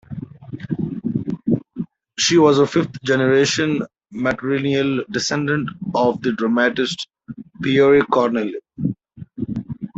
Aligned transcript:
She 2.17 2.35
was 2.39 2.57
a 2.57 2.65
fifth-generation 2.65 3.83
matrilineal 4.11 5.05
descendant 5.11 5.69
of 5.93 6.19
the 6.23 6.31
dramatist 6.33 7.07
Pierre 7.61 8.01
Corneille. 8.05 8.59